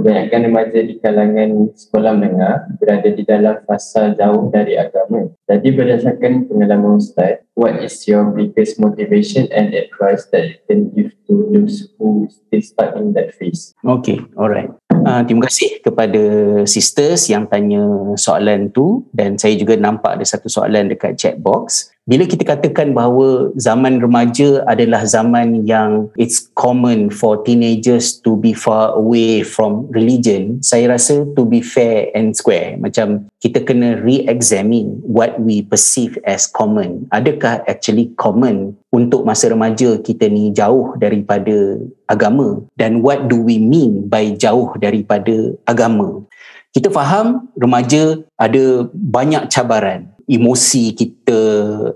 [0.00, 5.28] kebanyakan remaja di kalangan sekolah menengah berada di dalam fasa jauh dari agama.
[5.44, 11.12] Jadi berdasarkan pengalaman Ustaz, what is your biggest motivation and advice that you can give
[11.28, 13.76] to those who still stuck in that phase?
[13.84, 14.72] Okay, alright.
[14.88, 16.22] Uh, terima kasih kepada
[16.64, 17.84] sisters yang tanya
[18.16, 22.96] soalan tu dan saya juga nampak ada satu soalan dekat chat box bila kita katakan
[22.96, 29.84] bahawa zaman remaja adalah zaman yang it's common for teenagers to be far away from
[29.92, 32.80] religion saya rasa to be fair and square.
[32.80, 37.04] Macam kita kena re-examine what we perceive as common.
[37.12, 41.78] Adakah actually common untuk masa remaja kita ni jauh daripada
[42.08, 42.64] agama?
[42.80, 46.24] Dan what do we mean by jauh daripada agama?
[46.70, 51.40] Kita faham remaja ada banyak cabaran emosi kita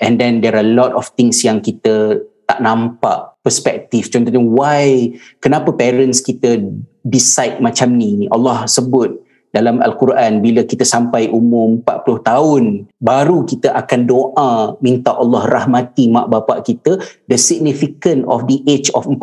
[0.00, 4.08] and then there are a lot of things yang kita tak nampak perspektif.
[4.08, 5.12] Contohnya why
[5.44, 6.56] kenapa parents kita
[7.04, 8.26] decide macam ni?
[8.32, 9.20] Allah sebut
[9.52, 12.62] dalam Al-Quran bila kita sampai umur 40 tahun
[12.96, 16.96] baru kita akan doa minta Allah rahmati mak bapak kita.
[17.28, 19.20] The significant of the age of 40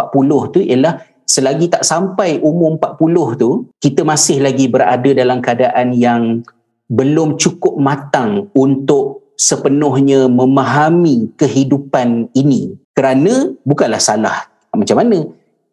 [0.54, 6.42] tu ialah selagi tak sampai umur 40 tu kita masih lagi berada dalam keadaan yang
[6.90, 12.76] belum cukup matang untuk sepenuhnya memahami kehidupan ini.
[12.92, 15.30] Kerana bukanlah salah macam mana.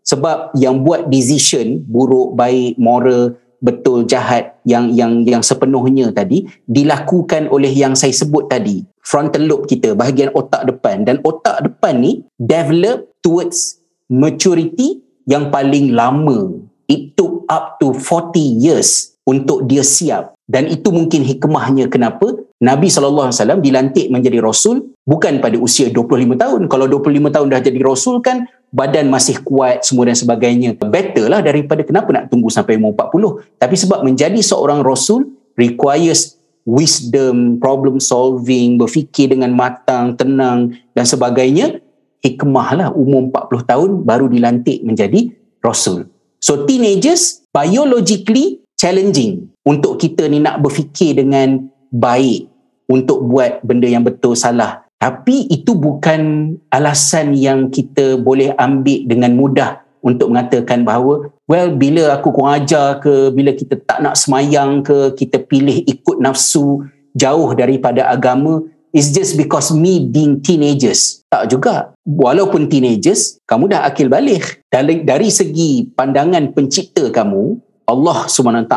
[0.07, 7.51] Sebab yang buat decision buruk baik moral betul jahat yang yang yang sepenuhnya tadi dilakukan
[7.51, 8.87] oleh yang saya sebut tadi.
[9.03, 11.03] Frontal lobe kita bahagian otak depan.
[11.03, 16.63] Dan otak depan ni develop towards maturity yang paling lama.
[16.87, 22.87] It took up to 40 years untuk dia siap dan itu mungkin hikmahnya kenapa Nabi
[22.87, 26.61] SAW dilantik menjadi Rasul bukan pada usia 25 tahun.
[26.71, 30.79] Kalau 25 tahun dah jadi Rasul kan badan masih kuat semua dan sebagainya.
[30.79, 33.59] Better lah daripada kenapa nak tunggu sampai umur 40.
[33.59, 41.83] Tapi sebab menjadi seorang Rasul requires wisdom, problem solving, berfikir dengan matang, tenang dan sebagainya.
[42.23, 46.07] Hikmah lah umur 40 tahun baru dilantik menjadi Rasul.
[46.39, 52.47] So teenagers biologically challenging untuk kita ni nak berfikir dengan baik
[52.87, 54.87] untuk buat benda yang betul salah.
[54.97, 62.17] Tapi itu bukan alasan yang kita boleh ambil dengan mudah untuk mengatakan bahawa well bila
[62.17, 67.51] aku kurang ajar ke bila kita tak nak semayang ke kita pilih ikut nafsu jauh
[67.53, 68.65] daripada agama
[68.97, 71.21] is just because me being teenagers.
[71.29, 71.93] Tak juga.
[72.09, 74.65] Walaupun teenagers kamu dah akil balik.
[74.73, 78.75] Dari, dari segi pandangan pencipta kamu Allah SWT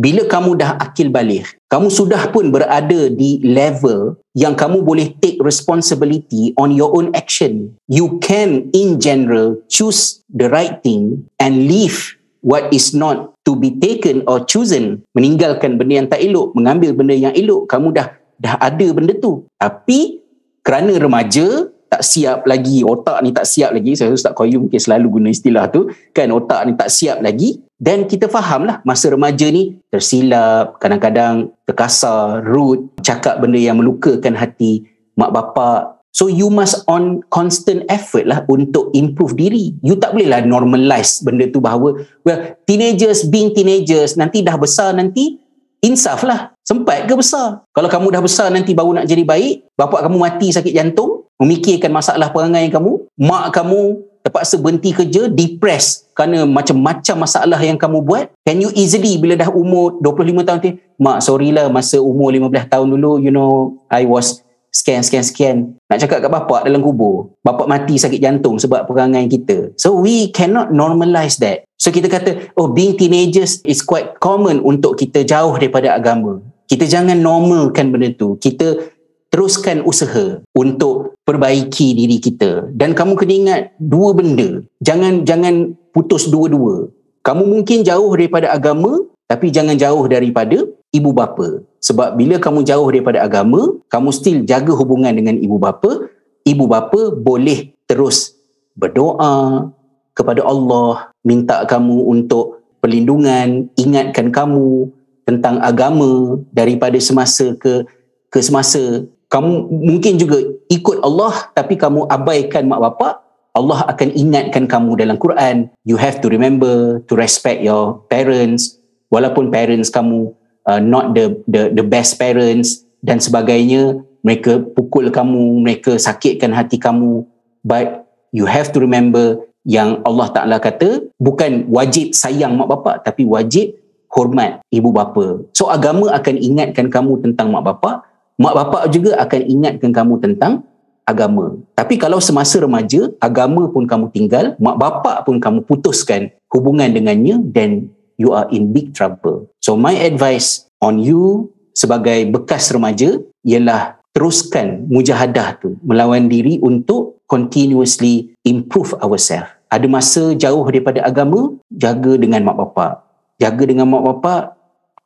[0.00, 5.40] bila kamu dah akil balik kamu sudah pun berada di level yang kamu boleh take
[5.40, 7.74] responsibility on your own action.
[7.88, 13.74] You can in general choose the right thing and leave what is not to be
[13.82, 15.02] taken or chosen.
[15.18, 19.42] Meninggalkan benda yang tak elok mengambil benda yang elok kamu dah dah ada benda tu.
[19.58, 20.22] Tapi
[20.62, 25.06] kerana remaja tak siap lagi otak ni tak siap lagi saya Ustaz Qayyum mungkin selalu
[25.20, 29.46] guna istilah tu kan otak ni tak siap lagi dan kita faham lah masa remaja
[29.52, 36.00] ni tersilap kadang-kadang terkasar rude cakap benda yang melukakan hati mak bapak.
[36.16, 39.76] So you must on constant effort lah untuk improve diri.
[39.84, 44.96] You tak boleh lah normalize benda tu bahawa well teenagers being teenagers nanti dah besar
[44.96, 45.36] nanti
[45.84, 46.56] insaf lah.
[46.64, 47.68] Sempat ke besar?
[47.76, 51.92] Kalau kamu dah besar nanti baru nak jadi baik bapak kamu mati sakit jantung memikirkan
[51.92, 58.34] masalah perangai kamu mak kamu terpaksa berhenti kerja depressed kerana macam-macam masalah yang kamu buat.
[58.42, 62.72] Can you easily bila dah umur 25 tahun tu mak sorry lah masa umur 15
[62.72, 64.42] tahun dulu you know I was
[64.74, 65.56] scan scan scan.
[65.86, 69.70] Nak cakap kat bapak dalam kubur bapak mati sakit jantung sebab perangai kita.
[69.78, 71.62] So we cannot normalize that.
[71.78, 76.42] So kita kata oh being teenagers is quite common untuk kita jauh daripada agama.
[76.66, 78.34] Kita jangan normalkan benda tu.
[78.42, 78.95] Kita
[79.36, 82.72] teruskan usaha untuk perbaiki diri kita.
[82.72, 84.64] Dan kamu kena ingat dua benda.
[84.80, 86.88] Jangan jangan putus dua-dua.
[87.20, 91.60] Kamu mungkin jauh daripada agama tapi jangan jauh daripada ibu bapa.
[91.84, 96.08] Sebab bila kamu jauh daripada agama kamu still jaga hubungan dengan ibu bapa.
[96.48, 98.32] Ibu bapa boleh terus
[98.72, 99.68] berdoa
[100.16, 104.88] kepada Allah minta kamu untuk perlindungan ingatkan kamu
[105.28, 107.84] tentang agama daripada semasa ke
[108.30, 110.38] ke semasa kamu mungkin juga
[110.70, 113.26] ikut Allah tapi kamu abaikan mak bapak
[113.56, 115.72] Allah akan ingatkan kamu dalam Quran.
[115.88, 118.76] You have to remember to respect your parents.
[119.08, 120.36] Walaupun parents kamu
[120.68, 126.76] uh, not the the the best parents dan sebagainya mereka pukul kamu mereka sakitkan hati
[126.76, 127.24] kamu.
[127.64, 133.24] But you have to remember yang Allah Ta'ala kata bukan wajib sayang mak bapak tapi
[133.24, 133.72] wajib
[134.12, 135.48] hormat ibu bapa.
[135.56, 138.04] So agama akan ingatkan kamu tentang mak bapak,
[138.36, 140.64] mak bapak juga akan ingatkan kamu tentang
[141.06, 141.56] agama.
[141.72, 147.40] Tapi kalau semasa remaja, agama pun kamu tinggal, mak bapak pun kamu putuskan hubungan dengannya,
[147.52, 149.48] then you are in big trouble.
[149.60, 157.20] So my advice on you sebagai bekas remaja ialah teruskan mujahadah tu melawan diri untuk
[157.28, 162.92] continuously improve ourselves ada masa jauh daripada agama jaga dengan mak bapak
[163.36, 164.56] jaga dengan mak bapak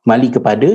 [0.07, 0.69] kembali kepada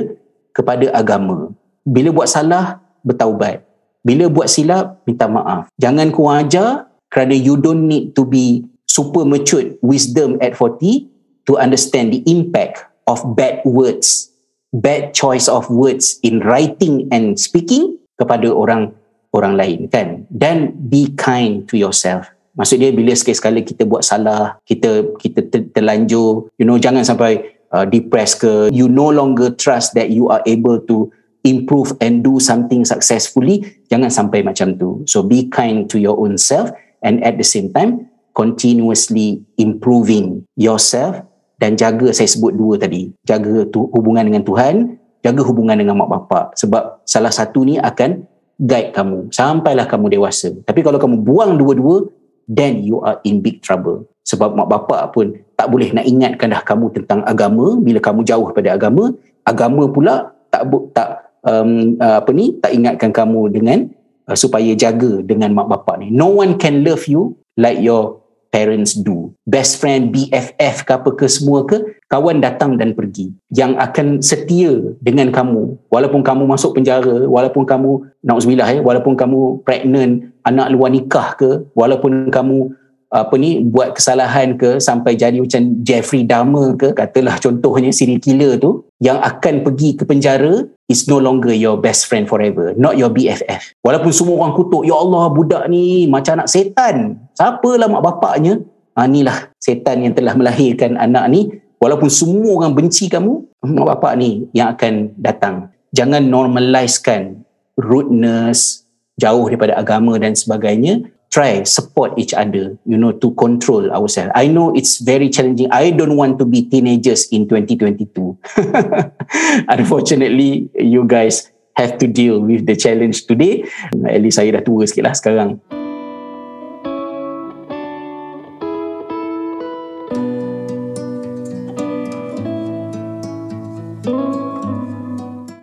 [0.53, 1.49] kepada agama
[1.87, 3.63] bila buat salah bertaubat.
[4.03, 5.71] Bila buat silap minta maaf.
[5.79, 11.07] Jangan kurang ajar kerana you don't need to be super mature wisdom at 40
[11.47, 14.31] to understand the impact of bad words
[14.75, 18.91] bad choice of words in writing and speaking kepada orang
[19.31, 20.27] orang lain kan?
[20.31, 22.27] Dan be kind to yourself.
[22.57, 25.45] Maksud dia bila sekali-sekala kita buat salah, kita kita
[25.77, 30.41] terlanjur, you know jangan sampai uh, depressed ke, you no longer trust that you are
[30.49, 31.13] able to
[31.45, 35.03] improve and do something successfully, jangan sampai macam tu.
[35.05, 36.73] So be kind to your own self
[37.05, 41.25] and at the same time continuously improving yourself
[41.57, 46.09] dan jaga saya sebut dua tadi, jaga tu hubungan dengan Tuhan, jaga hubungan dengan mak
[46.13, 48.29] bapak sebab salah satu ni akan
[48.61, 50.53] guide kamu sampailah kamu dewasa.
[50.65, 52.05] Tapi kalau kamu buang dua-dua,
[52.45, 56.61] then you are in big trouble sebab mak bapak pun tak boleh nak ingatkan dah
[56.61, 59.15] kamu tentang agama bila kamu jauh pada agama
[59.47, 63.87] agama pula tak tak um, apa ni tak ingatkan kamu dengan
[64.27, 66.11] uh, supaya jaga dengan mak bapak ni.
[66.11, 68.19] No one can love you like your
[68.51, 69.35] parents do.
[69.43, 73.31] Best friend BFF ke apa ke semua ke kawan datang dan pergi.
[73.51, 74.71] Yang akan setia
[75.03, 75.91] dengan kamu.
[75.91, 81.49] Walaupun kamu masuk penjara walaupun kamu nauzubillah ya walaupun kamu pregnant anak luar nikah ke
[81.75, 82.71] walaupun kamu
[83.11, 88.59] apa ni buat kesalahan ke sampai jadi macam Jeffrey Dahmer ke katalah contohnya serial killer
[88.59, 93.11] tu yang akan pergi ke penjara is no longer your best friend forever not your
[93.11, 96.95] BFF walaupun semua orang kutuk ya Allah budak ni macam anak setan.
[97.37, 98.61] Siapalah mak bapaknya?
[98.97, 101.41] Ha, inilah setan yang telah melahirkan anak ni.
[101.77, 105.69] Walaupun semua orang benci kamu mak bapak ni yang akan datang.
[105.93, 107.45] Jangan normalizekan
[107.77, 108.85] rudeness
[109.17, 114.31] jauh daripada agama dan sebagainya try support each other you know to control ourselves.
[114.35, 115.71] I know it's very challenging.
[115.71, 118.37] I don't want to be teenagers in 2022
[119.69, 123.63] unfortunately you guys have to deal with the challenge today.
[124.09, 125.61] At least saya dah tua sikit lah sekarang